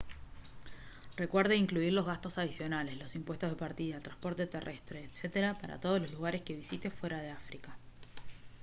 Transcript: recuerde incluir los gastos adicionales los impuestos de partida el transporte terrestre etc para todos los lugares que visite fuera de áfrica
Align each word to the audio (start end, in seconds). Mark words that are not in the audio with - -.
recuerde 1.15 1.55
incluir 1.57 1.93
los 1.93 2.07
gastos 2.07 2.39
adicionales 2.39 2.97
los 2.97 3.13
impuestos 3.13 3.51
de 3.51 3.55
partida 3.55 3.97
el 3.97 4.01
transporte 4.01 4.47
terrestre 4.47 5.03
etc 5.03 5.55
para 5.61 5.79
todos 5.79 6.01
los 6.01 6.11
lugares 6.11 6.41
que 6.41 6.55
visite 6.55 6.89
fuera 6.89 7.19
de 7.21 7.29
áfrica 7.29 7.77